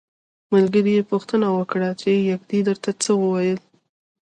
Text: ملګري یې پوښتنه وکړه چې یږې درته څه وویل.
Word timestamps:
ملګري 0.53 0.91
یې 0.97 1.03
پوښتنه 1.11 1.47
وکړه 1.57 1.89
چې 2.01 2.09
یږې 2.29 2.59
درته 2.67 2.91
څه 3.03 3.11
وویل. 3.21 3.59